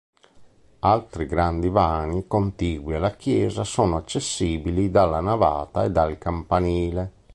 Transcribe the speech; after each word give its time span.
Altri 0.79 1.27
grandi 1.27 1.69
vani 1.69 2.25
contigui 2.25 2.95
alla 2.95 3.11
chiesa 3.15 3.63
sono 3.63 3.97
accessibili 3.97 4.89
dalla 4.89 5.19
navata 5.19 5.83
e 5.83 5.91
dal 5.91 6.17
campanile. 6.17 7.11